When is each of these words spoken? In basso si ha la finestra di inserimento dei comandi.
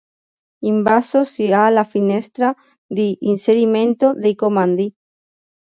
In 0.69 0.77
basso 0.87 1.19
si 1.23 1.51
ha 1.53 1.69
la 1.69 1.83
finestra 1.83 2.51
di 2.87 3.15
inserimento 3.19 4.15
dei 4.15 4.33
comandi. 4.33 4.91